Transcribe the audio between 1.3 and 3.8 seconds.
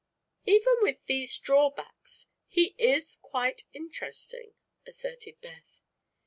drawbacks he is quite